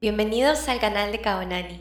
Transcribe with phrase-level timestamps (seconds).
[0.00, 1.80] Bienvenidos al canal de Kaonani.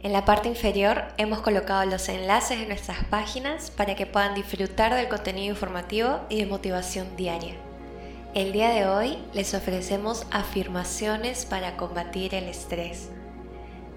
[0.00, 4.94] En la parte inferior hemos colocado los enlaces de nuestras páginas para que puedan disfrutar
[4.94, 7.56] del contenido informativo y de motivación diaria.
[8.34, 13.10] El día de hoy les ofrecemos afirmaciones para combatir el estrés.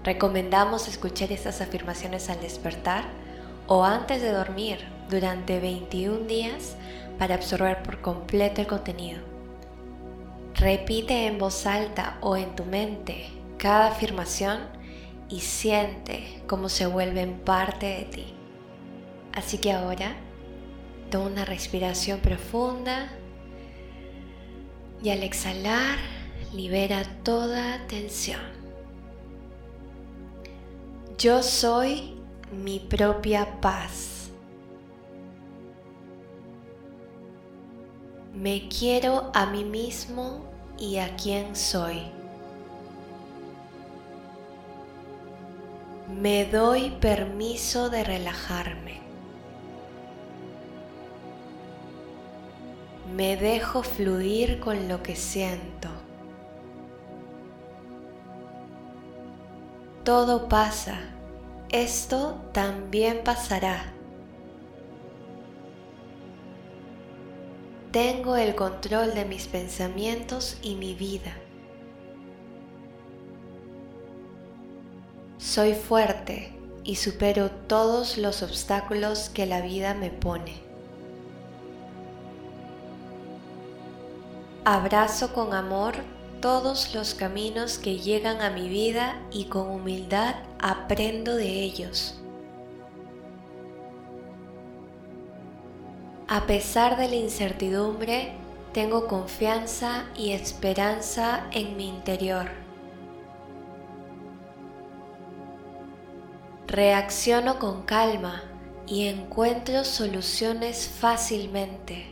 [0.02, 3.04] Recomendamos escuchar estas afirmaciones al despertar
[3.68, 6.74] o antes de dormir durante 21 días
[7.20, 9.20] para absorber por completo el contenido.
[10.56, 14.58] Repite en voz alta o en tu mente cada afirmación
[15.28, 18.34] y siente cómo se vuelven parte de ti.
[19.34, 20.16] Así que ahora
[21.10, 23.08] toma una respiración profunda
[25.02, 25.98] y al exhalar
[26.54, 28.40] libera toda tensión.
[31.18, 32.14] Yo soy
[32.50, 34.30] mi propia paz.
[38.32, 40.46] Me quiero a mí mismo
[40.78, 42.19] y a quien soy.
[46.18, 49.00] Me doy permiso de relajarme.
[53.16, 55.88] Me dejo fluir con lo que siento.
[60.04, 60.98] Todo pasa.
[61.70, 63.92] Esto también pasará.
[67.92, 71.32] Tengo el control de mis pensamientos y mi vida.
[75.40, 76.52] Soy fuerte
[76.84, 80.52] y supero todos los obstáculos que la vida me pone.
[84.66, 85.94] Abrazo con amor
[86.42, 92.20] todos los caminos que llegan a mi vida y con humildad aprendo de ellos.
[96.28, 98.34] A pesar de la incertidumbre,
[98.74, 102.69] tengo confianza y esperanza en mi interior.
[106.70, 108.44] Reacciono con calma
[108.86, 112.06] y encuentro soluciones fácilmente.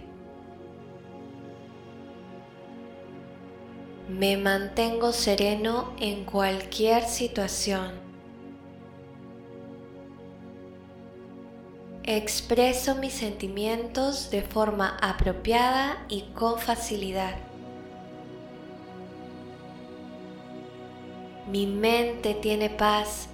[4.08, 7.92] Me mantengo sereno en cualquier situación.
[12.02, 17.36] Expreso mis sentimientos de forma apropiada y con facilidad.
[21.48, 23.28] Mi mente tiene paz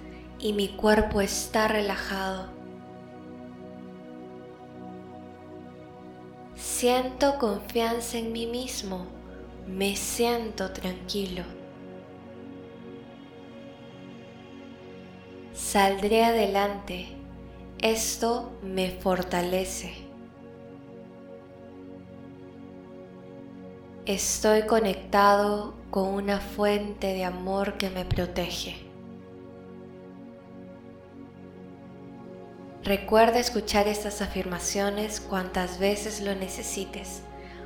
[0.45, 2.45] y mi cuerpo está relajado.
[6.53, 9.07] Siento confianza en mí mismo,
[9.65, 11.41] me siento tranquilo.
[15.51, 17.07] Saldré adelante,
[17.79, 19.95] esto me fortalece.
[24.05, 28.84] Estoy conectado con una fuente de amor que me protege.
[32.85, 37.21] Recuerda escuchar estas afirmaciones cuantas veces lo necesites,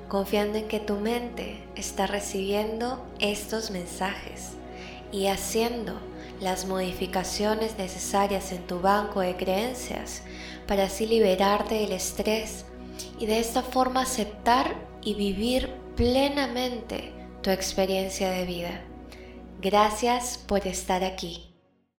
[0.08, 4.52] confiando en que tu mente está recibiendo estos mensajes
[5.12, 6.00] y haciendo
[6.40, 10.22] las modificaciones necesarias en tu banco de creencias
[10.66, 12.64] para así liberarte del estrés
[13.20, 17.12] y de esta forma aceptar y vivir plenamente
[17.44, 18.82] tu experiencia de vida.
[19.60, 21.49] Gracias por estar aquí.